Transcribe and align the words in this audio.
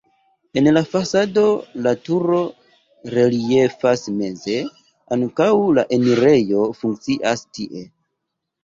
En 0.59 0.69
la 0.77 0.81
fasado 0.93 1.43
la 1.87 1.93
turo 2.07 2.39
reliefas 3.17 4.09
meze, 4.17 4.57
ankaŭ 5.19 5.53
la 5.81 5.87
enirejo 6.01 6.69
funkcias 6.83 7.49
tie. 7.55 7.89